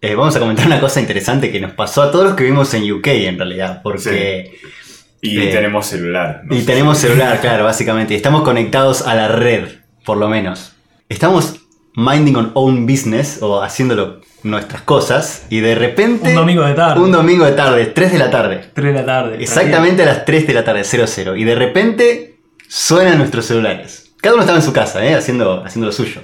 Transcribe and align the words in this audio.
eh, 0.00 0.14
vamos 0.14 0.36
a 0.36 0.40
comentar 0.40 0.66
una 0.66 0.80
cosa 0.80 1.00
interesante 1.00 1.50
que 1.50 1.60
nos 1.60 1.72
pasó 1.72 2.02
a 2.02 2.10
todos 2.10 2.24
los 2.24 2.34
que 2.34 2.44
vivimos 2.44 2.72
en 2.74 2.90
UK 2.90 3.06
en 3.06 3.38
realidad, 3.38 3.80
porque... 3.82 4.58
Y 5.20 5.40
Eh, 5.40 5.48
tenemos 5.48 5.86
celular. 5.86 6.42
no 6.44 6.54
Y 6.54 6.62
tenemos 6.62 6.98
celular, 6.98 7.40
claro, 7.40 7.64
básicamente. 7.64 8.14
Y 8.14 8.16
estamos 8.16 8.42
conectados 8.42 9.02
a 9.02 9.16
la 9.16 9.26
red, 9.26 9.64
por 10.04 10.16
lo 10.16 10.28
menos. 10.28 10.76
Estamos 11.08 11.56
minding 11.96 12.36
on 12.36 12.50
own 12.54 12.86
business 12.86 13.38
o 13.40 13.60
haciéndolo 13.60 14.20
nuestras 14.44 14.82
cosas 14.82 15.46
y 15.50 15.58
de 15.58 15.74
repente... 15.74 16.28
Un 16.28 16.36
domingo 16.36 16.62
de 16.62 16.74
tarde. 16.74 17.00
Un 17.00 17.10
domingo 17.10 17.44
de 17.44 17.52
tarde, 17.52 17.86
3 17.86 18.12
de 18.12 18.18
la 18.18 18.30
tarde. 18.30 18.70
3 18.72 18.94
de 18.94 19.00
la 19.00 19.04
tarde. 19.04 19.36
Exactamente 19.40 20.04
a 20.04 20.06
las 20.06 20.24
3 20.24 20.46
de 20.46 20.54
la 20.54 20.64
tarde, 20.64 20.84
00. 20.84 21.36
Y 21.36 21.42
de 21.42 21.54
repente 21.56 22.36
suenan 22.68 23.18
nuestros 23.18 23.46
celulares. 23.46 24.12
Cada 24.20 24.34
uno 24.34 24.42
estaba 24.42 24.58
en 24.58 24.64
su 24.64 24.72
casa, 24.72 25.04
¿eh? 25.04 25.14
haciendo, 25.14 25.64
haciendo 25.64 25.86
lo 25.86 25.92
suyo. 25.92 26.22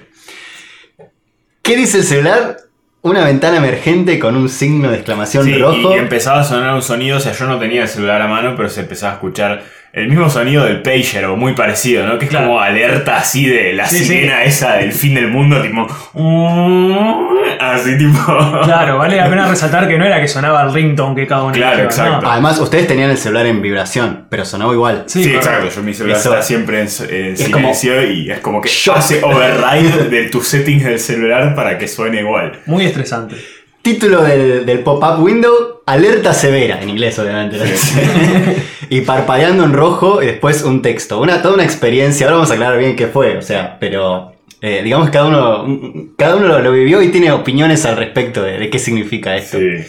¿Qué 1.62 1.76
dice 1.76 1.98
el 1.98 2.04
celular? 2.04 2.56
Una 3.04 3.22
ventana 3.22 3.58
emergente 3.58 4.18
con 4.18 4.34
un 4.34 4.48
signo 4.48 4.88
de 4.90 4.96
exclamación 4.96 5.44
Sí, 5.44 5.58
rojo. 5.58 5.94
y 5.94 5.98
empezaba 5.98 6.40
a 6.40 6.44
sonar 6.44 6.74
un 6.74 6.80
sonido, 6.80 7.18
o 7.18 7.20
sea, 7.20 7.32
yo 7.34 7.44
no 7.46 7.58
tenía 7.58 7.82
el 7.82 7.88
celular 7.88 8.22
a 8.22 8.28
mano, 8.28 8.54
pero 8.56 8.70
se 8.70 8.80
empezaba 8.80 9.12
a 9.12 9.14
escuchar 9.16 9.62
el 9.96 10.08
mismo 10.08 10.28
sonido 10.28 10.64
del 10.64 10.82
pager 10.82 11.24
o 11.26 11.36
muy 11.36 11.52
parecido, 11.54 12.04
¿no? 12.04 12.18
Que 12.18 12.24
es 12.24 12.30
Claro. 12.30 12.46
como 12.48 12.60
alerta 12.60 13.18
así 13.18 13.46
de 13.46 13.72
la 13.74 13.86
Sí, 13.86 13.98
sí. 13.98 14.04
sirena 14.06 14.42
esa 14.42 14.74
del 14.74 14.92
fin 14.92 15.14
del 15.14 15.28
mundo, 15.28 15.62
tipo... 15.62 15.86
Así 17.60 17.96
tipo... 17.96 18.18
Claro, 18.64 18.98
vale 18.98 19.16
la 19.16 19.28
pena 19.28 19.48
resaltar 19.50 19.86
que 19.86 19.96
no 19.98 20.04
era 20.04 20.20
que 20.20 20.28
sonaba 20.28 20.62
el 20.62 20.72
ringtone 20.72 21.14
que 21.14 21.26
cada 21.26 21.44
uno 21.44 21.52
Claro, 21.52 21.84
exacto. 21.84 22.22
no. 22.22 22.30
Además, 22.30 22.58
ustedes 22.58 22.86
tenían 22.86 23.10
el 23.10 23.18
celular 23.18 23.46
en 23.46 23.62
vibración, 23.62 24.26
pero 24.28 24.44
sonaba 24.44 24.72
igual. 24.72 25.04
Sí, 25.06 25.24
exacto, 25.32 25.68
yo 25.74 25.82
mi 25.82 25.94
celular 25.94 26.18
Eso- 26.18 26.30
está 26.32 26.42
siempre 26.42 26.80
en, 26.80 26.88
en 27.10 27.34
Es 27.34 27.48
como- 27.50 27.74
silencio 27.74 28.10
y 28.12 28.30
es 28.30 28.38
como 28.40 28.60
que 28.60 28.68
Shock. 28.68 28.96
hace 28.96 29.22
override 29.22 30.04
de 30.10 30.28
tus 30.28 30.48
settings 30.48 30.84
del 30.84 30.98
celular 30.98 31.54
para 31.54 31.78
que 31.78 31.86
suene 31.88 32.20
igual. 32.20 32.60
Muy 32.66 32.84
estresante. 32.86 33.36
Título 33.82 34.22
del, 34.22 34.64
del 34.64 34.78
pop-up 34.80 35.22
window, 35.22 35.73
alerta 35.86 36.32
severa, 36.32 36.80
en 36.80 36.90
inglés 36.90 37.18
obviamente. 37.18 37.58
¿no? 37.58 37.64
y 38.90 39.00
parpadeando 39.02 39.64
en 39.64 39.72
rojo 39.72 40.22
y 40.22 40.26
después 40.26 40.62
un 40.62 40.82
texto. 40.82 41.20
Una, 41.20 41.42
toda 41.42 41.54
una 41.54 41.64
experiencia, 41.64 42.26
ahora 42.26 42.36
vamos 42.36 42.50
a 42.50 42.54
aclarar 42.54 42.78
bien 42.78 42.96
qué 42.96 43.06
fue, 43.06 43.36
o 43.36 43.42
sea, 43.42 43.78
pero 43.78 44.32
eh, 44.60 44.82
digamos 44.82 45.08
que 45.08 45.12
cada 45.12 45.26
uno, 45.26 46.12
cada 46.16 46.36
uno 46.36 46.48
lo, 46.48 46.60
lo 46.60 46.72
vivió 46.72 47.02
y 47.02 47.08
tiene 47.08 47.32
opiniones 47.32 47.84
al 47.84 47.96
respecto 47.96 48.42
de, 48.42 48.58
de 48.58 48.70
qué 48.70 48.78
significa 48.78 49.36
esto. 49.36 49.58
Sí. 49.58 49.84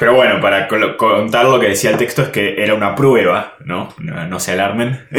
Pero 0.00 0.14
bueno, 0.14 0.40
para 0.40 0.66
contar 0.96 1.44
lo 1.44 1.60
que 1.60 1.68
decía 1.68 1.90
el 1.90 1.98
texto 1.98 2.22
es 2.22 2.28
que 2.30 2.60
era 2.62 2.74
una 2.74 2.94
prueba, 2.96 3.56
¿no? 3.66 3.94
No, 3.98 4.26
no 4.26 4.40
se 4.40 4.52
alarmen. 4.52 4.98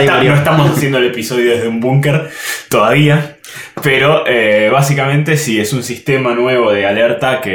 está- 0.00 0.16
no 0.30 0.34
estamos 0.34 0.70
haciendo 0.70 0.98
el 0.98 1.06
episodio 1.06 1.52
desde 1.52 1.68
un 1.68 1.78
búnker 1.80 2.28
todavía. 2.68 3.36
Pero 3.82 4.24
eh, 4.26 4.68
básicamente 4.70 5.36
sí, 5.36 5.60
es 5.60 5.72
un 5.72 5.82
sistema 5.84 6.34
nuevo 6.34 6.72
de 6.72 6.86
alerta 6.86 7.40
que 7.40 7.52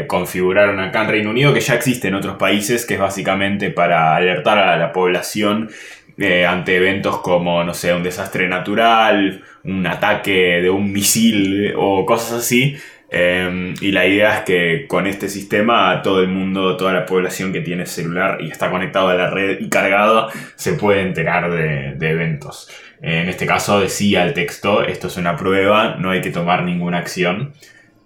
eh, 0.00 0.06
configuraron 0.06 0.78
acá 0.80 1.02
en 1.02 1.08
Reino 1.08 1.30
Unido, 1.30 1.52
que 1.52 1.60
ya 1.60 1.74
existe 1.74 2.08
en 2.08 2.14
otros 2.14 2.36
países, 2.36 2.86
que 2.86 2.94
es 2.94 3.00
básicamente 3.00 3.70
para 3.70 4.14
alertar 4.16 4.58
a 4.58 4.76
la 4.76 4.92
población 4.92 5.68
eh, 6.16 6.46
ante 6.46 6.76
eventos 6.76 7.18
como, 7.18 7.62
no 7.64 7.74
sé, 7.74 7.92
un 7.92 8.02
desastre 8.02 8.48
natural, 8.48 9.42
un 9.64 9.86
ataque 9.86 10.60
de 10.62 10.70
un 10.70 10.92
misil 10.92 11.74
o 11.76 12.06
cosas 12.06 12.38
así. 12.38 12.76
Eh, 13.10 13.74
y 13.80 13.90
la 13.92 14.06
idea 14.06 14.38
es 14.38 14.40
que 14.44 14.86
con 14.86 15.06
este 15.06 15.28
sistema 15.28 16.02
todo 16.02 16.20
el 16.20 16.28
mundo, 16.28 16.76
toda 16.76 16.92
la 16.92 17.06
población 17.06 17.52
que 17.52 17.60
tiene 17.60 17.86
celular 17.86 18.38
y 18.40 18.50
está 18.50 18.70
conectado 18.70 19.08
a 19.08 19.14
la 19.14 19.30
red 19.30 19.60
y 19.60 19.68
cargado, 19.68 20.28
se 20.56 20.74
puede 20.74 21.02
enterar 21.02 21.50
de, 21.50 21.94
de 21.96 22.10
eventos. 22.10 22.70
En 23.00 23.28
este 23.28 23.46
caso 23.46 23.80
decía 23.80 24.24
el 24.24 24.34
texto, 24.34 24.82
esto 24.82 25.06
es 25.06 25.16
una 25.16 25.36
prueba, 25.36 25.96
no 25.98 26.10
hay 26.10 26.20
que 26.20 26.30
tomar 26.30 26.64
ninguna 26.64 26.98
acción. 26.98 27.54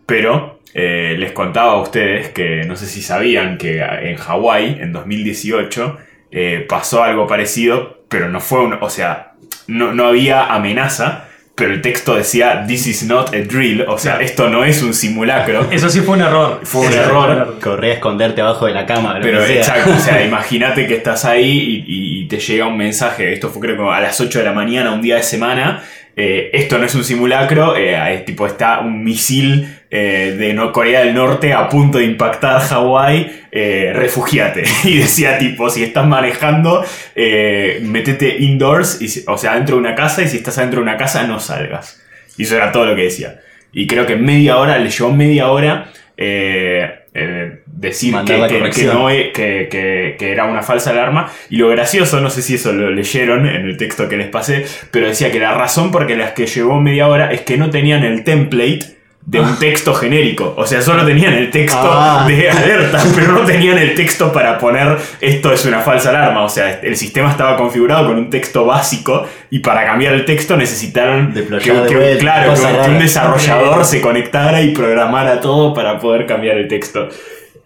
Pero 0.07 0.61
eh, 0.75 1.17
les 1.19 1.33
contaba 1.33 1.73
a 1.73 1.81
ustedes 1.81 2.31
que 2.31 2.65
no 2.65 2.77
sé 2.77 2.87
si 2.87 3.03
sabían 3.03 3.59
que 3.59 3.81
en 3.81 4.17
Hawái, 4.17 4.79
en 4.81 4.93
2018, 4.93 5.99
eh, 6.31 6.67
pasó 6.69 7.03
algo 7.03 7.27
parecido, 7.27 8.05
pero 8.09 8.29
no 8.29 8.41
fue 8.41 8.61
un... 8.61 8.75
O 8.81 8.91
sea, 8.91 9.33
no, 9.67 9.95
no 9.95 10.07
había 10.07 10.53
amenaza, 10.53 11.29
pero 11.55 11.73
el 11.73 11.83
texto 11.83 12.15
decía, 12.15 12.65
This 12.67 12.87
is 12.87 13.03
not 13.05 13.35
a 13.35 13.39
drill, 13.43 13.83
o 13.83 13.99
sea, 13.99 14.13
Claro. 14.13 14.25
esto 14.25 14.49
no 14.49 14.65
es 14.65 14.83
un 14.83 14.95
simulacro. 14.95 15.69
Eso 15.71 15.89
sí 15.91 16.01
fue 16.01 16.17
un 16.17 16.23
error. 16.23 16.61
Fue 16.65 16.83
un 16.87 16.93
Eso 16.93 17.01
error. 17.03 17.59
Correr 17.63 17.91
a 17.91 17.95
esconderte 17.95 18.41
abajo 18.41 18.67
de 18.67 18.73
la 18.73 18.87
cama. 18.87 19.19
Pero 19.21 19.41
que 19.41 19.47
sea. 19.47 19.57
exacto, 19.59 19.91
o 19.95 19.99
sea, 19.99 20.25
imagínate 20.27 20.87
que 20.87 20.97
estás 20.97 21.25
ahí 21.25 21.85
y, 21.87 22.23
y 22.23 22.29
te 22.29 22.39
llega 22.39 22.67
un 22.67 22.77
mensaje, 22.79 23.33
esto 23.33 23.49
fue 23.51 23.61
creo 23.61 23.77
que 23.77 23.83
a 23.95 24.01
las 24.01 24.21
8 24.21 24.39
de 24.39 24.45
la 24.45 24.53
mañana, 24.53 24.93
un 24.93 25.03
día 25.03 25.17
de 25.17 25.23
semana, 25.23 25.83
eh, 26.17 26.51
esto 26.53 26.79
no 26.79 26.85
es 26.85 26.95
un 26.95 27.05
simulacro, 27.05 27.77
eh, 27.77 28.15
es 28.15 28.25
tipo 28.25 28.47
está 28.47 28.81
un 28.81 29.03
misil 29.05 29.79
eh, 29.95 30.35
de 30.39 30.55
no- 30.55 30.73
Corea 30.73 31.01
del 31.05 31.13
Norte 31.15 31.53
a 31.53 31.69
punto 31.69 31.99
de 31.99 32.05
impactar 32.05 32.61
Hawái, 32.63 33.43
eh, 33.53 33.93
refugiate. 33.95 34.63
Y 34.85 34.97
decía 34.97 35.37
tipo, 35.39 35.69
si 35.69 35.85
estás 35.85 36.07
manejando, 36.07 36.83
eh, 37.15 37.79
métete 37.83 38.37
indoors, 38.39 39.03
y, 39.03 39.25
o 39.27 39.37
sea, 39.37 39.55
dentro 39.55 39.77
de 39.77 39.81
una 39.83 39.95
casa, 39.95 40.23
y 40.23 40.29
si 40.29 40.39
estás 40.39 40.57
dentro 40.57 40.79
de 40.81 40.85
una 40.85 40.97
casa, 40.97 41.25
no 41.27 41.39
salgas. 41.39 42.03
Y 42.39 42.45
eso 42.45 42.57
era 42.57 42.73
todo 42.73 42.87
lo 42.87 42.97
que 42.97 43.03
decía. 43.05 43.41
Y 43.73 43.87
creo 43.87 44.07
que 44.07 44.17
media 44.17 44.57
hora, 44.57 44.79
le 44.79 44.89
llevó 44.89 45.13
media 45.13 45.49
hora 45.51 45.91
eh, 46.17 47.59
decir 47.67 48.13
que, 48.25 48.39
la 48.39 48.49
que- 48.49 48.55
que 48.55 48.61
no 48.95 49.09
que, 49.33 50.17
era 50.33 50.45
una 50.45 50.63
falsa 50.63 50.91
alarma. 50.91 51.31
Y 51.51 51.57
lo 51.57 51.69
gracioso, 51.69 52.21
no 52.21 52.31
sé 52.31 52.41
si 52.43 52.55
eso 52.55 52.73
lo 52.73 52.91
leyeron 52.91 53.47
en 53.47 53.67
el 53.67 53.77
texto 53.77 54.09
que 54.09 54.17
les 54.17 54.29
pasé, 54.29 54.65
pero 54.91 55.07
decía 55.09 55.31
que 55.31 55.39
la 55.39 55.53
razón 55.53 55.91
por 55.91 56.11
las 56.11 56.33
que 56.33 56.47
llevó 56.47 56.81
media 56.81 57.09
hora 57.09 57.31
es 57.33 57.43
que 57.43 57.57
no 57.59 57.69
tenían 57.71 58.05
el 58.05 58.25
template 58.25 58.81
de 59.25 59.41
un 59.41 59.57
texto 59.59 59.95
genérico. 59.95 60.53
O 60.57 60.67
sea, 60.67 60.83
solo 60.83 61.07
tenían 61.07 61.33
el 61.35 61.51
texto 61.51 61.79
Ah. 61.81 62.25
de 62.27 62.51
alerta, 62.51 62.99
pero 63.15 63.33
no 63.33 63.41
tenían 63.45 63.79
el 63.79 63.95
texto 63.95 64.33
para 64.33 64.59
poner 64.59 64.97
esto 65.21 65.53
es 65.53 65.65
una 65.65 65.79
falsa 65.81 66.11
alarma. 66.11 66.43
O 66.43 66.49
sea, 66.49 66.81
el 66.83 66.97
sistema 66.97 67.31
estaba 67.31 67.57
configurado 67.57 68.09
con 68.09 68.17
un 68.17 68.31
texto 68.31 68.65
básico 68.67 69.25
y 69.51 69.61
para 69.61 69.85
cambiar 69.87 70.15
el 70.15 70.25
texto 70.25 70.57
necesitaron 70.57 71.33
que, 71.33 71.43
de 71.43 71.59
que- 71.59 71.71
vuelta, 71.97 72.19
claro, 72.19 72.55
que, 72.55 72.61
cosas 72.61 72.85
que 72.87 72.91
un 72.91 72.99
desarrollador 72.99 73.85
se 73.85 74.01
conectara 74.01 74.61
y 74.61 74.71
programara 74.73 75.41
todo 75.41 75.73
para 75.73 75.99
poder 75.99 76.27
cambiar 76.27 76.57
el 76.59 76.67
texto. 76.67 77.09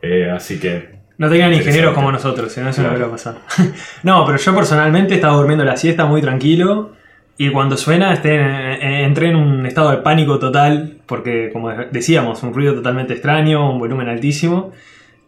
Eh, 0.03 0.31
así 0.31 0.61
que 0.61 0.95
No 1.17 1.31
tenían 1.31 1.55
ingenieros 1.55 1.95
como 1.95 2.13
nosotros, 2.13 2.53
si 2.53 2.61
no 2.61 2.69
eso 2.69 2.83
no 2.83 2.89
hubiera 2.91 3.11
pasado. 3.11 3.39
no, 4.03 4.27
pero 4.27 4.37
yo 4.37 4.55
personalmente 4.55 5.15
estaba 5.15 5.35
durmiendo 5.35 5.65
la 5.65 5.79
siesta 5.79 6.05
muy 6.05 6.21
tranquilo 6.21 6.93
y 7.39 7.49
cuando 7.51 7.79
suena 7.79 8.13
este, 8.13 8.35
eh, 8.37 9.05
entré 9.05 9.29
en 9.31 9.37
un 9.37 9.65
estado 9.65 9.91
de 9.91 9.97
pánico 9.99 10.39
total 10.39 10.96
porque, 11.07 11.51
como 11.53 11.71
decíamos, 11.71 12.43
un 12.43 12.53
ruido 12.53 12.75
totalmente 12.75 13.15
extraño, 13.15 13.71
un 13.71 13.79
volumen 13.79 14.09
altísimo. 14.09 14.73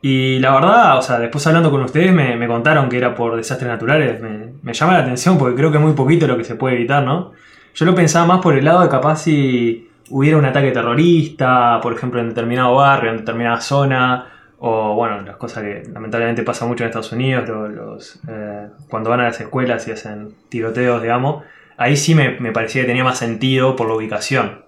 Y 0.01 0.39
la 0.39 0.55
verdad, 0.55 0.99
o 0.99 1.03
sea, 1.03 1.19
después 1.19 1.47
hablando 1.47 1.71
con 1.71 1.83
ustedes 1.83 2.13
me, 2.13 2.37
me 2.37 2.47
contaron 2.47 2.89
que 2.89 2.99
era 2.99 3.15
por 3.15 3.37
desastres 3.37 3.71
naturales. 3.71 4.21
Me, 4.63 4.73
llama 4.73 4.93
la 4.93 5.01
atención 5.01 5.39
porque 5.39 5.57
creo 5.57 5.71
que 5.71 5.79
es 5.79 5.83
muy 5.83 5.95
poquito 5.95 6.27
lo 6.27 6.37
que 6.37 6.45
se 6.45 6.55
puede 6.55 6.77
evitar, 6.77 7.03
¿no? 7.03 7.33
Yo 7.75 7.85
lo 7.85 7.95
pensaba 7.95 8.27
más 8.27 8.41
por 8.41 8.57
el 8.57 8.65
lado 8.65 8.83
de 8.83 8.89
capaz 8.89 9.23
si 9.23 9.89
hubiera 10.11 10.39
un 10.39 10.45
ataque 10.45 10.71
terrorista, 10.71 11.81
por 11.83 11.95
ejemplo, 11.95 12.21
en 12.21 12.29
determinado 12.29 12.75
barrio, 12.77 13.11
en 13.11 13.19
determinada 13.19 13.61
zona, 13.61 14.27
o 14.61 14.95
bueno, 14.95 15.21
las 15.23 15.37
cosas 15.37 15.63
que 15.63 15.83
lamentablemente 15.93 16.43
pasa 16.43 16.67
mucho 16.67 16.85
en 16.85 16.89
Estados 16.89 17.13
Unidos, 17.13 18.21
eh, 18.29 18.69
cuando 18.89 19.11
van 19.11 19.21
a 19.21 19.25
las 19.25 19.41
escuelas 19.41 19.87
y 19.87 19.93
hacen 19.93 20.35
tiroteos, 20.49 21.03
digamos, 21.03 21.45
ahí 21.77 21.97
sí 21.97 22.15
me, 22.15 22.39
me 22.41 22.53
parecía 22.53 22.83
que 22.83 22.89
tenía 22.89 23.05
más 23.05 23.19
sentido 23.19 23.77
por 23.77 23.89
la 23.89 23.95
ubicación. 23.95 24.68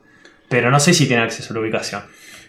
Pero 0.51 0.71
no 0.71 0.79
sé 0.81 0.93
si 0.93 1.07
tiene 1.07 1.23
acceso 1.23 1.53
a 1.53 1.55
la 1.55 1.61
ubicación. 1.61 2.03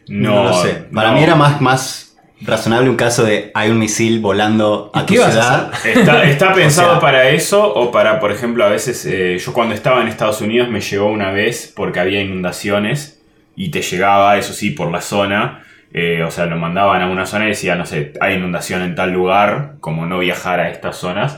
No, 0.09 0.35
no, 0.35 0.44
lo 0.50 0.53
sé. 0.62 0.84
Para 0.94 1.09
no. 1.12 1.16
mí 1.16 1.23
era 1.23 1.35
más, 1.35 1.62
más 1.62 2.17
razonable 2.41 2.89
un 2.89 2.95
caso 2.95 3.23
de 3.23 3.51
hay 3.53 3.69
un 3.69 3.78
misil 3.78 4.19
volando 4.19 4.89
a 4.94 5.03
¿Y 5.03 5.06
tu 5.06 5.22
a 5.23 5.29
ciudad. 5.31 5.72
Está, 5.85 6.23
está 6.23 6.53
pensado 6.56 6.88
O 6.89 6.91
sea- 6.94 7.00
para 7.00 7.29
eso 7.29 7.73
o 7.73 7.91
para, 7.91 8.19
por 8.19 8.31
ejemplo, 8.31 8.66
a 8.66 8.69
veces 8.69 9.06
eh, 9.06 9.38
yo 9.38 9.53
cuando 9.53 9.75
estaba 9.75 10.01
en 10.01 10.07
Estados 10.07 10.41
Unidos 10.41 10.67
me 10.69 10.81
llegó 10.81 11.06
una 11.06 11.31
vez 11.31 11.72
porque 11.75 12.00
había 12.00 12.19
inundaciones 12.22 13.22
y 13.56 13.69
te 13.69 13.81
llegaba, 13.84 14.38
eso 14.38 14.53
sí, 14.53 14.72
por 14.72 14.91
la 14.91 15.01
zona. 15.01 15.63
eh, 15.94 16.23
o 16.23 16.31
sea, 16.31 16.45
lo 16.47 16.56
mandaban 16.57 17.01
a 17.04 17.07
una 17.07 17.25
zona 17.27 17.45
y 17.45 17.50
decía, 17.50 17.75
no 17.75 17.86
sé, 17.86 18.13
hay 18.21 18.36
inundación 18.36 18.81
en 18.81 18.95
tal 18.95 19.12
lugar, 19.12 19.75
como 19.81 20.06
no 20.07 20.18
viajar 20.19 20.59
a 20.62 20.69
estas 20.71 20.95
zonas. 20.97 21.38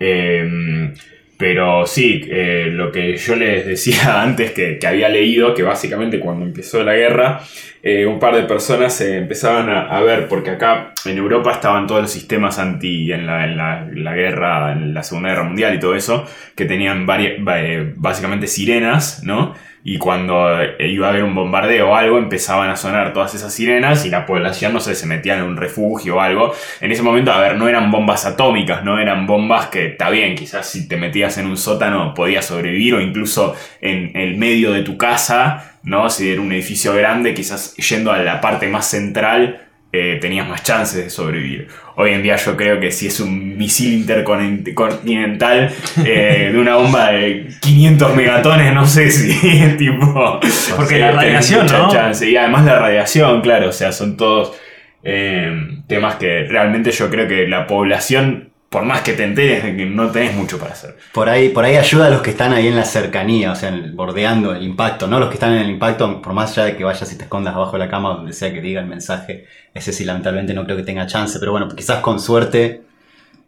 Eh, 0.00 0.92
pero 1.36 1.86
sí, 1.86 2.22
eh, 2.30 2.68
lo 2.70 2.92
que 2.92 3.16
yo 3.16 3.36
les 3.36 3.66
decía 3.66 4.22
antes 4.22 4.52
que, 4.52 4.78
que 4.78 4.86
había 4.86 5.08
leído, 5.08 5.54
que 5.54 5.62
básicamente 5.62 6.20
cuando 6.20 6.44
empezó 6.46 6.82
la 6.84 6.94
guerra, 6.94 7.40
eh, 7.82 8.06
un 8.06 8.18
par 8.18 8.34
de 8.34 8.44
personas 8.44 8.94
se 8.96 9.18
empezaban 9.18 9.68
a, 9.68 9.82
a 9.88 10.00
ver, 10.02 10.26
porque 10.28 10.50
acá 10.50 10.94
en 11.04 11.18
Europa 11.18 11.52
estaban 11.52 11.86
todos 11.86 12.02
los 12.02 12.10
sistemas 12.10 12.58
anti 12.58 13.12
en 13.12 13.26
la, 13.26 13.44
en 13.44 13.56
la- 13.56 13.86
la 13.94 14.14
guerra, 14.14 14.72
en 14.72 14.94
la 14.94 15.02
Segunda 15.02 15.30
Guerra 15.30 15.42
Mundial 15.44 15.74
y 15.74 15.80
todo 15.80 15.94
eso, 15.94 16.26
que 16.56 16.64
tenían 16.64 17.06
vari- 17.06 17.46
va- 17.46 17.60
eh, 17.62 17.92
básicamente 17.96 18.46
sirenas, 18.46 19.22
¿no? 19.24 19.54
Y 19.86 19.98
cuando 19.98 20.62
eh, 20.62 20.88
iba 20.88 21.08
a 21.08 21.10
haber 21.10 21.24
un 21.24 21.34
bombardeo 21.34 21.90
o 21.90 21.94
algo 21.94 22.16
empezaban 22.16 22.70
a 22.70 22.76
sonar 22.76 23.12
todas 23.12 23.34
esas 23.34 23.52
sirenas 23.52 24.06
y 24.06 24.10
la 24.10 24.24
población, 24.24 24.72
no 24.72 24.80
sé, 24.80 24.94
se 24.94 25.06
metía 25.06 25.36
en 25.36 25.42
un 25.42 25.58
refugio 25.58 26.16
o 26.16 26.20
algo. 26.20 26.54
En 26.80 26.90
ese 26.90 27.02
momento, 27.02 27.30
a 27.30 27.38
ver, 27.38 27.56
no 27.58 27.68
eran 27.68 27.90
bombas 27.90 28.24
atómicas, 28.24 28.82
no 28.82 28.98
eran 28.98 29.26
bombas 29.26 29.66
que, 29.66 29.88
está 29.88 30.08
bien, 30.08 30.34
quizás 30.36 30.66
si 30.66 30.88
te 30.88 30.96
metías 30.96 31.36
en 31.36 31.46
un 31.46 31.58
sótano 31.58 32.14
podías 32.14 32.46
sobrevivir 32.46 32.94
o 32.94 33.00
incluso 33.02 33.54
en 33.82 34.16
el 34.16 34.38
medio 34.38 34.72
de 34.72 34.82
tu 34.82 34.96
casa, 34.96 35.76
¿no? 35.82 36.08
Si 36.08 36.30
era 36.30 36.40
un 36.40 36.50
edificio 36.50 36.94
grande, 36.94 37.34
quizás 37.34 37.76
yendo 37.76 38.10
a 38.10 38.18
la 38.18 38.40
parte 38.40 38.68
más 38.68 38.86
central 38.88 39.63
eh, 39.96 40.18
tenías 40.20 40.48
más 40.48 40.64
chances 40.64 41.04
de 41.04 41.08
sobrevivir. 41.08 41.68
Hoy 41.94 42.10
en 42.10 42.22
día 42.24 42.34
yo 42.34 42.56
creo 42.56 42.80
que 42.80 42.90
si 42.90 43.06
es 43.06 43.20
un 43.20 43.56
misil 43.56 43.92
intercontinental 43.92 45.72
eh, 46.04 46.50
de 46.52 46.58
una 46.58 46.74
bomba 46.74 47.12
de 47.12 47.46
500 47.60 48.16
megatones, 48.16 48.74
no 48.74 48.86
sé 48.86 49.08
si 49.12 49.32
tipo... 49.78 50.40
Porque 50.74 50.98
la 50.98 51.12
radiación, 51.12 51.66
¿no? 51.66 51.92
Y 52.26 52.36
además 52.36 52.64
la 52.64 52.80
radiación, 52.80 53.40
claro, 53.40 53.68
o 53.68 53.72
sea, 53.72 53.92
son 53.92 54.16
todos 54.16 54.58
eh, 55.04 55.52
temas 55.86 56.16
que 56.16 56.42
realmente 56.42 56.90
yo 56.90 57.08
creo 57.08 57.28
que 57.28 57.46
la 57.46 57.68
población 57.68 58.53
por 58.74 58.82
más 58.82 59.02
que 59.02 59.12
te 59.12 59.22
enteres 59.22 59.62
de 59.62 59.76
que 59.76 59.86
no 59.86 60.10
tenés 60.10 60.34
mucho 60.34 60.58
para 60.58 60.72
hacer. 60.72 60.96
Por 61.12 61.28
ahí, 61.28 61.50
por 61.50 61.64
ahí 61.64 61.76
ayuda 61.76 62.08
a 62.08 62.10
los 62.10 62.22
que 62.22 62.30
están 62.30 62.52
ahí 62.52 62.66
en 62.66 62.74
la 62.74 62.84
cercanía, 62.84 63.52
o 63.52 63.54
sea, 63.54 63.72
bordeando 63.92 64.52
el 64.52 64.64
impacto, 64.64 65.06
¿no? 65.06 65.20
Los 65.20 65.28
que 65.28 65.34
están 65.34 65.52
en 65.52 65.60
el 65.60 65.70
impacto, 65.70 66.20
por 66.20 66.32
más 66.32 66.50
allá 66.50 66.64
de 66.64 66.76
que 66.76 66.82
vayas 66.82 67.12
y 67.12 67.16
te 67.16 67.22
escondas 67.22 67.54
abajo 67.54 67.74
de 67.74 67.78
la 67.78 67.88
cama, 67.88 68.08
donde 68.08 68.32
sea 68.32 68.52
que 68.52 68.60
diga 68.60 68.80
el 68.80 68.88
mensaje, 68.88 69.46
ese 69.74 69.92
sí 69.92 70.04
lamentablemente 70.04 70.54
no 70.54 70.64
creo 70.64 70.76
que 70.76 70.82
tenga 70.82 71.06
chance, 71.06 71.38
pero 71.38 71.52
bueno, 71.52 71.68
quizás 71.68 72.00
con 72.00 72.18
suerte, 72.18 72.82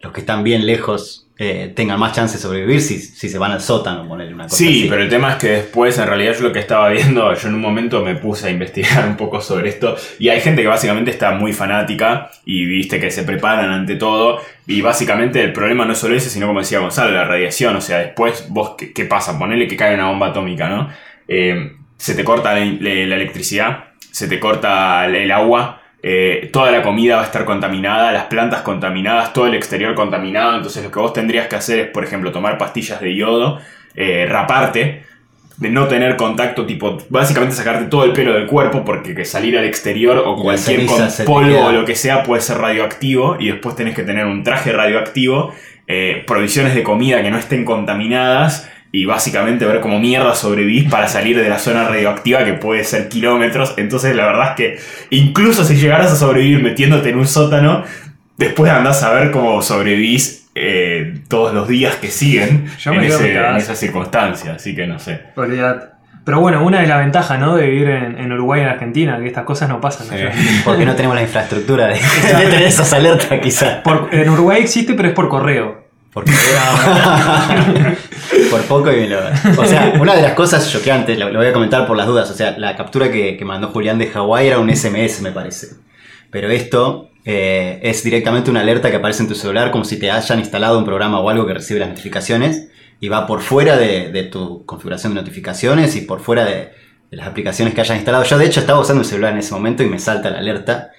los 0.00 0.12
que 0.12 0.20
están 0.20 0.44
bien 0.44 0.64
lejos 0.64 1.25
eh, 1.38 1.70
tengan 1.76 2.00
más 2.00 2.14
chance 2.14 2.38
de 2.38 2.42
sobrevivir 2.42 2.80
si, 2.80 2.98
si 2.98 3.28
se 3.28 3.36
van 3.36 3.52
al 3.52 3.60
sótano, 3.60 4.08
ponerle 4.08 4.32
una 4.32 4.44
cosa 4.44 4.56
Sí, 4.56 4.86
pero 4.88 5.02
el 5.02 5.10
tema 5.10 5.32
es 5.32 5.36
que 5.36 5.48
después, 5.48 5.98
en 5.98 6.06
realidad, 6.06 6.34
yo 6.34 6.44
lo 6.44 6.52
que 6.52 6.60
estaba 6.60 6.88
viendo, 6.88 7.34
yo 7.40 7.48
en 7.48 7.54
un 7.54 7.60
momento 7.60 8.02
me 8.02 8.14
puse 8.14 8.48
a 8.48 8.50
investigar 8.50 9.06
un 9.06 9.18
poco 9.18 9.42
sobre 9.42 9.68
esto, 9.68 9.96
y 10.18 10.30
hay 10.30 10.40
gente 10.40 10.62
que 10.62 10.68
básicamente 10.68 11.10
está 11.10 11.32
muy 11.32 11.52
fanática 11.52 12.30
y 12.46 12.64
viste 12.64 12.98
que 12.98 13.10
se 13.10 13.22
preparan 13.22 13.70
ante 13.70 13.96
todo, 13.96 14.40
y 14.66 14.80
básicamente 14.80 15.42
el 15.42 15.52
problema 15.52 15.84
no 15.84 15.92
es 15.92 15.98
solo 15.98 16.16
ese, 16.16 16.30
sino 16.30 16.46
como 16.46 16.60
decía 16.60 16.78
Gonzalo, 16.78 17.10
la 17.10 17.24
radiación, 17.24 17.76
o 17.76 17.82
sea, 17.82 17.98
después 17.98 18.46
vos, 18.48 18.76
¿qué, 18.94 19.04
pasa? 19.04 19.38
Ponele 19.38 19.68
que 19.68 19.76
cae 19.76 19.94
una 19.94 20.08
bomba 20.08 20.28
atómica, 20.28 20.68
¿no? 20.68 20.88
Eh, 21.28 21.72
se 21.98 22.14
te 22.14 22.24
corta 22.24 22.54
la, 22.54 22.60
electricidad, 22.62 23.88
se 24.10 24.26
te 24.26 24.40
corta 24.40 25.04
el 25.06 25.30
agua, 25.30 25.82
eh, 26.08 26.50
toda 26.52 26.70
la 26.70 26.82
comida 26.82 27.16
va 27.16 27.22
a 27.22 27.24
estar 27.24 27.44
contaminada, 27.44 28.12
las 28.12 28.26
plantas 28.26 28.62
contaminadas, 28.62 29.32
todo 29.32 29.48
el 29.48 29.54
exterior 29.54 29.92
contaminado. 29.96 30.54
Entonces 30.54 30.84
lo 30.84 30.92
que 30.92 31.00
vos 31.00 31.12
tendrías 31.12 31.48
que 31.48 31.56
hacer 31.56 31.80
es, 31.80 31.88
por 31.88 32.04
ejemplo, 32.04 32.30
tomar 32.30 32.58
pastillas 32.58 33.00
de 33.00 33.16
yodo, 33.16 33.58
eh, 33.96 34.24
raparte, 34.30 35.02
de 35.56 35.68
no 35.68 35.88
tener 35.88 36.14
contacto, 36.14 36.64
tipo, 36.64 36.98
básicamente 37.08 37.56
sacarte 37.56 37.86
todo 37.86 38.04
el 38.04 38.12
pelo 38.12 38.34
del 38.34 38.46
cuerpo, 38.46 38.84
porque 38.84 39.16
que 39.16 39.24
salir 39.24 39.58
al 39.58 39.64
exterior 39.64 40.22
o 40.24 40.36
cualquier 40.36 40.86
polvo 41.24 41.64
o 41.64 41.72
lo 41.72 41.84
que 41.84 41.96
sea 41.96 42.22
puede 42.22 42.40
ser 42.40 42.58
radioactivo 42.58 43.36
y 43.40 43.48
después 43.50 43.74
tenés 43.74 43.96
que 43.96 44.04
tener 44.04 44.26
un 44.26 44.44
traje 44.44 44.70
radioactivo, 44.70 45.52
eh, 45.88 46.22
provisiones 46.24 46.76
de 46.76 46.84
comida 46.84 47.20
que 47.20 47.32
no 47.32 47.38
estén 47.38 47.64
contaminadas 47.64 48.70
y 48.96 49.04
básicamente 49.04 49.66
ver 49.66 49.80
cómo 49.80 49.98
mierda 49.98 50.34
sobrevivís 50.34 50.90
para 50.90 51.06
salir 51.06 51.36
de 51.36 51.50
la 51.50 51.58
zona 51.58 51.86
radioactiva 51.86 52.46
que 52.46 52.54
puede 52.54 52.82
ser 52.82 53.10
kilómetros. 53.10 53.74
Entonces 53.76 54.16
la 54.16 54.24
verdad 54.24 54.48
es 54.50 54.56
que 54.56 54.78
incluso 55.10 55.64
si 55.64 55.76
llegaras 55.76 56.12
a 56.12 56.16
sobrevivir 56.16 56.62
metiéndote 56.62 57.10
en 57.10 57.18
un 57.18 57.26
sótano, 57.26 57.84
después 58.38 58.72
andás 58.72 59.02
a 59.02 59.12
ver 59.12 59.32
cómo 59.32 59.60
sobrevivís 59.60 60.48
eh, 60.54 61.18
todos 61.28 61.52
los 61.52 61.68
días 61.68 61.96
que 61.96 62.08
siguen 62.08 62.70
en, 62.86 63.04
esa 63.56 63.74
circunstancia. 63.74 64.54
Así 64.54 64.74
que 64.74 64.86
no 64.86 64.98
sé. 64.98 65.20
Pero 66.24 66.40
bueno, 66.40 66.64
una 66.64 66.80
de 66.80 66.86
las 66.86 66.98
ventajas 66.98 67.38
¿no? 67.38 67.54
de 67.54 67.66
vivir 67.66 67.90
en, 67.90 68.32
Uruguay 68.32 68.62
y 68.62 68.64
en 68.64 68.70
Argentina, 68.70 69.18
que 69.18 69.26
estas 69.26 69.44
cosas 69.44 69.68
no 69.68 69.78
pasan 69.78 70.06
Porque 70.64 70.86
no 70.86 70.96
tenemos 70.96 71.14
la 71.14 71.22
infraestructura 71.22 71.88
de, 71.88 72.00
tener 72.22 72.62
esas 72.62 72.90
alertas 72.94 73.38
quizás. 73.40 73.82
en 74.10 74.30
Uruguay 74.30 74.62
existe, 74.62 74.94
pero 74.94 75.10
es 75.10 75.14
por 75.14 75.28
correo. 75.28 75.85
por 78.50 78.62
poco 78.62 78.90
y 78.90 78.96
me 78.96 79.08
lo. 79.08 79.18
O 79.58 79.66
sea, 79.66 79.94
una 80.00 80.14
de 80.14 80.22
las 80.22 80.32
cosas 80.32 80.70
choqueantes, 80.70 81.18
lo, 81.18 81.30
lo 81.30 81.38
voy 81.38 81.48
a 81.48 81.52
comentar 81.52 81.86
por 81.86 81.94
las 81.96 82.06
dudas. 82.06 82.30
O 82.30 82.34
sea, 82.34 82.56
la 82.56 82.74
captura 82.74 83.10
que, 83.10 83.38
mandó 83.44 83.68
Julián 83.68 83.98
de 83.98 84.06
Hawái 84.06 84.46
era 84.46 84.58
un 84.58 84.74
SMS, 84.74 85.20
me 85.20 85.32
parece. 85.32 85.76
Pero 86.30 86.48
esto 86.48 87.10
eh, 87.24 87.80
es 87.82 88.02
directamente 88.02 88.50
una 88.50 88.60
alerta 88.60 88.90
que 88.90 88.96
aparece 88.96 89.24
en 89.24 89.28
tu 89.28 89.34
celular, 89.34 89.70
como 89.70 89.84
si 89.84 89.98
te 89.98 90.10
hayan 90.10 90.38
instalado 90.38 90.78
un 90.78 90.86
programa 90.86 91.20
o 91.20 91.28
algo 91.28 91.46
que 91.46 91.52
recibe 91.52 91.80
las 91.80 91.90
notificaciones. 91.90 92.68
Y 92.98 93.08
va 93.08 93.26
por 93.26 93.42
fuera 93.42 93.76
de, 93.76 94.22
tu 94.32 94.64
configuración 94.64 95.14
de 95.14 95.20
notificaciones 95.20 95.96
y 95.96 96.00
por 96.00 96.20
fuera 96.20 96.46
de, 96.46 96.70
de 97.10 97.16
las 97.16 97.26
aplicaciones 97.26 97.74
que 97.74 97.82
hayas 97.82 97.96
instalado. 97.96 98.24
Yo, 98.24 98.38
de 98.38 98.46
hecho, 98.46 98.60
estaba 98.60 98.80
usando 98.80 99.02
el 99.02 99.06
celular 99.06 99.34
en 99.34 99.40
ese 99.40 99.52
momento 99.52 99.82
y 99.82 99.86
me 99.86 99.98
salta 99.98 100.30
la 100.30 100.38
alerta. 100.38 100.92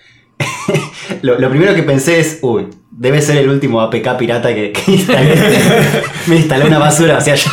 Lo, 1.21 1.49
primero 1.49 1.75
que 1.75 1.83
pensé 1.83 2.19
es, 2.19 2.39
uy, 2.41 2.67
debe 2.91 3.21
ser 3.21 3.37
el 3.37 3.49
último 3.49 3.81
APK 3.81 4.17
pirata 4.17 4.53
que, 4.53 4.73
instalé. 4.87 5.35
me 6.27 6.37
instalé 6.37 6.65
una 6.65 6.79
basura, 6.79 7.17
o 7.17 7.21
sea, 7.21 7.35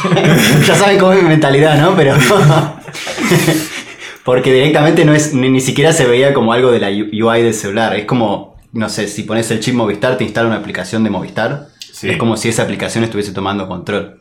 ya, 0.66 0.74
saben 0.74 0.98
cómo 0.98 1.12
es 1.12 1.22
mi 1.22 1.28
mentalidad, 1.28 1.80
¿no? 1.80 1.94
Pero... 1.96 2.16
porque 4.24 4.52
directamente 4.52 5.04
no 5.04 5.14
es, 5.14 5.34
ni, 5.34 5.60
siquiera 5.60 5.92
se 5.92 6.06
veía 6.06 6.32
como 6.32 6.52
algo 6.52 6.72
de 6.72 6.80
la 6.80 6.88
UI 6.88 7.42
del 7.42 7.54
celular. 7.54 7.94
Es 7.94 8.06
como, 8.06 8.56
no 8.72 8.88
sé, 8.88 9.06
si 9.06 9.22
pones 9.22 9.50
el 9.50 9.60
chip 9.60 9.74
Movistar, 9.74 10.16
te 10.16 10.24
instala 10.24 10.48
una 10.48 10.58
aplicación 10.58 11.04
de 11.04 11.10
Movistar. 11.10 11.68
Es 12.02 12.16
como 12.16 12.36
si 12.36 12.48
esa 12.48 12.62
aplicación 12.62 13.04
estuviese 13.04 13.32
tomando 13.32 13.68
control. 13.68 14.20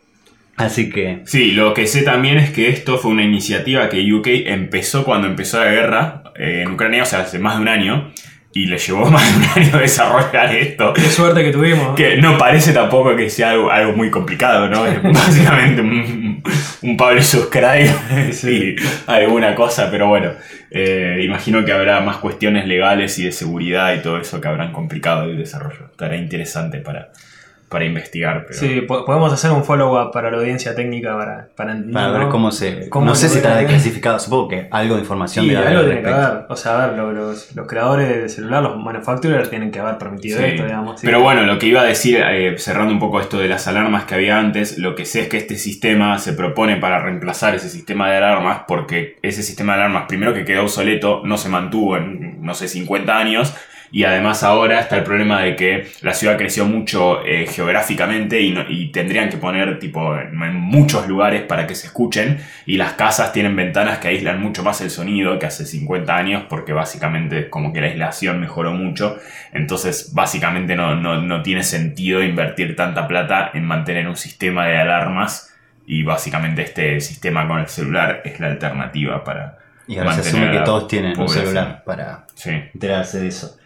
Así 0.55 0.89
que. 0.89 1.21
Sí, 1.25 1.51
lo 1.51 1.73
que 1.73 1.87
sé 1.87 2.03
también 2.03 2.37
es 2.37 2.51
que 2.51 2.69
esto 2.69 2.97
fue 2.97 3.11
una 3.11 3.23
iniciativa 3.23 3.89
que 3.89 4.13
UK 4.13 4.27
empezó 4.45 5.03
cuando 5.03 5.27
empezó 5.27 5.59
la 5.59 5.71
guerra 5.71 6.23
eh, 6.35 6.63
en 6.65 6.71
Ucrania, 6.71 7.03
o 7.03 7.05
sea, 7.05 7.21
hace 7.21 7.39
más 7.39 7.55
de 7.55 7.61
un 7.61 7.67
año 7.67 8.11
y 8.53 8.65
le 8.65 8.77
llevó 8.77 9.05
más 9.09 9.55
de 9.55 9.61
un 9.61 9.65
año 9.65 9.77
desarrollar 9.79 10.55
esto. 10.55 10.93
Qué 10.93 11.01
suerte 11.01 11.43
que 11.43 11.51
tuvimos. 11.51 11.95
Que 11.95 12.17
no 12.17 12.37
parece 12.37 12.71
tampoco 12.71 13.15
que 13.15 13.29
sea 13.29 13.51
algo, 13.51 13.71
algo 13.71 13.93
muy 13.93 14.09
complicado, 14.09 14.69
¿no? 14.69 14.85
Es 14.85 15.01
básicamente 15.13 15.81
un, 15.81 16.43
un 16.83 16.97
publish 16.97 17.23
subscribe 17.23 17.91
y 18.43 18.75
alguna 19.07 19.55
cosa, 19.55 19.89
pero 19.89 20.07
bueno, 20.07 20.31
eh, 20.69 21.21
imagino 21.23 21.65
que 21.65 21.71
habrá 21.71 22.01
más 22.01 22.17
cuestiones 22.17 22.67
legales 22.67 23.17
y 23.19 23.25
de 23.25 23.31
seguridad 23.31 23.93
y 23.95 24.01
todo 24.01 24.17
eso 24.17 24.39
que 24.39 24.47
habrán 24.47 24.71
complicado 24.71 25.23
el 25.25 25.37
desarrollo. 25.37 25.87
Estará 25.91 26.15
interesante 26.15 26.79
para, 26.79 27.11
para 27.73 27.85
investigar. 27.85 28.45
Pero... 28.47 28.59
Sí, 28.59 28.81
podemos 28.81 29.33
hacer 29.33 29.51
un 29.51 29.65
follow-up 29.65 30.11
para 30.11 30.29
la 30.29 30.37
audiencia 30.37 30.75
técnica 30.75 31.17
para, 31.17 31.49
para, 31.55 31.73
ver 32.11 32.29
cómo 32.29 32.51
se. 32.51 32.87
no 32.93 33.15
sé 33.15 33.27
si 33.27 33.37
estará 33.37 33.57
declasificado, 33.57 34.19
supongo 34.19 34.47
que 34.49 34.67
algo 34.69 34.95
de 34.95 35.01
información 35.01 35.45
sí, 35.45 35.55
algo 35.55 35.83
tiene 35.83 36.03
que 36.03 36.07
haber. 36.07 36.45
O 36.49 36.55
sea, 36.55 36.83
a 36.83 36.87
ver, 36.87 36.97
los, 36.97 37.55
los, 37.55 37.67
creadores 37.67 38.09
de 38.09 38.29
celular, 38.29 38.61
los 38.61 38.77
manufacturers, 38.77 39.49
tienen 39.49 39.71
que 39.71 39.79
haber 39.79 39.97
permitido 39.97 40.39
esto, 40.39 40.63
digamos. 40.63 41.01
Pero 41.01 41.21
bueno, 41.21 41.41
lo 41.41 41.57
que 41.57 41.65
iba 41.65 41.81
a 41.81 41.85
decir, 41.85 42.23
eh, 42.23 42.55
cerrando 42.59 42.93
un 42.93 42.99
poco 42.99 43.19
esto 43.19 43.39
de 43.39 43.49
las 43.49 43.67
alarmas 43.67 44.05
que 44.05 44.13
había 44.13 44.37
antes, 44.37 44.77
lo 44.77 44.93
que 44.93 45.05
sé 45.05 45.21
es 45.21 45.27
que 45.27 45.37
este 45.37 45.57
sistema 45.57 46.19
se 46.19 46.33
propone 46.33 46.77
para 46.77 46.99
reemplazar 46.99 47.55
ese 47.55 47.69
sistema 47.69 48.09
de 48.11 48.17
alarmas, 48.17 48.61
porque 48.67 49.17
ese 49.23 49.41
sistema 49.41 49.73
de 49.73 49.79
alarmas, 49.79 50.05
primero 50.07 50.33
que 50.33 50.45
quedó 50.45 50.61
obsoleto, 50.61 51.23
no 51.25 51.37
se 51.37 51.49
mantuvo 51.49 51.97
en, 51.97 52.37
no 52.43 52.53
sé, 52.53 52.67
50 52.67 53.17
años 53.17 53.55
y 53.93 54.05
además 54.05 54.41
ahora 54.41 54.79
está 54.79 54.97
el 54.97 55.03
problema 55.03 55.43
de 55.43 55.55
que 55.55 55.87
la 56.01 56.15
ciudad 56.15 56.35
creció 56.35 56.65
mucho 56.65 57.23
eh, 57.23 57.45
geográficamente 57.45 58.41
y, 58.41 58.91
tendrían 58.91 59.29
que 59.29 59.37
poner 59.37 59.77
tipo 59.77 60.17
en, 60.17 60.55
muchos 60.55 61.07
lugares 61.07 61.43
para 61.43 61.67
que 61.67 61.75
se 61.75 61.85
escuchen 61.85 62.39
y 62.65 62.77
las 62.77 62.93
casas 62.93 63.31
tienen 63.33 63.55
ventanas 63.55 63.99
que 63.99 64.07
aíslan 64.07 64.41
mucho 64.41 64.63
más 64.63 64.81
el 64.81 64.89
sonido 64.89 65.37
que 65.37 65.45
hace 65.45 65.63
50 65.63 66.15
años 66.15 66.43
porque 66.49 66.73
básicamente 66.73 67.51
como 67.51 67.71
que 67.71 67.81
la 67.81 67.87
aislación 67.87 68.39
mejoró 68.39 68.71
mucho. 68.71 69.19
Entonces 69.51 70.11
básicamente 70.15 70.75
no, 70.75 70.95
no 70.95 71.43
tiene 71.43 71.61
sentido 71.61 72.23
invertir 72.23 72.75
tanta 72.75 73.07
plata 73.07 73.51
en 73.53 73.63
mantener 73.63 74.07
un 74.07 74.17
sistema 74.17 74.65
de 74.65 74.77
alarmas 74.77 75.53
y 75.85 76.01
básicamente 76.01 76.63
este 76.63 76.99
sistema 76.99 77.47
con 77.47 77.59
el 77.59 77.67
celular 77.67 78.23
es 78.25 78.39
la 78.39 78.47
alternativa 78.47 79.23
para... 79.23 79.59
Y 79.85 79.99
ahora 79.99 80.13
se 80.13 80.21
asume 80.21 80.49
que 80.49 80.59
todos 80.61 80.87
tienen 80.87 81.19
un 81.19 81.29
celular 81.29 81.83
para 81.85 82.25
enterarse 82.43 83.19
de 83.19 83.27
eso. 83.27 83.59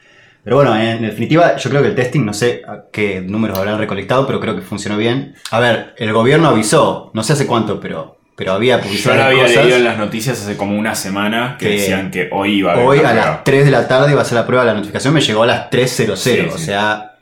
Pero 0.47 0.55
bueno, 0.55 0.77
en 0.79 1.01
definitiva, 1.01 1.57
yo 1.57 1.69
creo 1.69 1.81
que 1.81 1.89
el 1.89 1.95
testing, 1.95 2.23
no 2.23 2.33
sé 2.33 2.61
qué 2.93 3.19
números 3.19 3.59
habrán 3.59 3.79
recolectado, 3.79 4.25
pero 4.25 4.39
creo 4.39 4.55
que 4.55 4.61
funcionó 4.61 4.95
bien. 4.95 5.35
A 5.51 5.59
ver, 5.59 5.93
el 5.97 6.13
gobierno 6.13 6.47
avisó, 6.47 7.11
no 7.13 7.21
sé 7.21 7.33
hace 7.33 7.45
cuánto, 7.45 7.81
pero, 7.81 8.15
pero 8.33 8.53
había 8.53 8.79
publicidad. 8.79 9.11
Yo 9.11 9.19
lo 9.19 9.25
había 9.25 9.47
leído 9.49 9.75
en 9.75 9.83
las 9.83 9.97
noticias 9.97 10.41
hace 10.41 10.55
como 10.55 10.79
una 10.79 10.95
semana 10.95 11.57
que, 11.59 11.67
decían 11.67 12.11
que 12.11 12.29
hoy 12.31 12.59
iba 12.59 12.71
a 12.71 12.75
haber 12.75 12.87
Hoy 12.87 12.99
a 12.99 13.13
las 13.13 13.43
3 13.43 13.65
de 13.65 13.71
la 13.71 13.89
tarde 13.89 14.13
iba 14.13 14.21
a 14.21 14.23
ser 14.23 14.37
la 14.37 14.47
prueba, 14.47 14.63
la 14.63 14.73
notificación 14.73 15.13
me 15.13 15.19
llegó 15.19 15.43
a 15.43 15.47
las 15.47 15.69
3.00, 15.69 16.53
o 16.53 16.57
sea, 16.57 17.16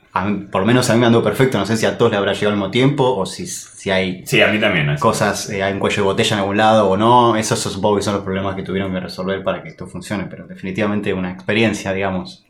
por 0.50 0.60
lo 0.62 0.66
menos 0.66 0.88
a 0.90 0.94
mí 0.94 1.00
me 1.00 1.06
andó 1.06 1.22
perfecto, 1.22 1.58
no 1.58 1.66
sé 1.66 1.76
si 1.76 1.86
a 1.86 1.96
todos 1.98 2.10
le 2.10 2.18
habrá 2.18 2.32
llegado 2.32 2.50
al 2.50 2.56
mismo 2.56 2.70
tiempo 2.70 3.16
o 3.16 3.26
si, 3.26 3.46
si 3.46 3.90
hay 3.90 4.26
sí, 4.26 4.40
a 4.40 4.48
mí 4.48 4.60
también, 4.60 4.96
cosas, 4.98 5.50
eh, 5.50 5.62
hay 5.62 5.72
un 5.72 5.78
cuello 5.78 5.96
de 5.96 6.02
botella 6.02 6.34
en 6.34 6.40
algún 6.40 6.56
lado 6.56 6.90
o 6.90 6.96
no, 6.96 7.36
esos 7.36 7.58
supongo 7.58 7.96
que 7.96 8.02
son 8.02 8.14
los 8.14 8.24
problemas 8.24 8.54
que 8.54 8.62
tuvieron 8.62 8.92
que 8.92 9.00
resolver 9.00 9.42
para 9.42 9.62
que 9.62 9.70
esto 9.70 9.86
funcione, 9.86 10.24
pero 10.24 10.46
definitivamente 10.46 11.12
una 11.12 11.32
experiencia, 11.32 11.92
digamos, 11.92 12.44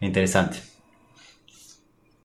interesante. 0.00 0.73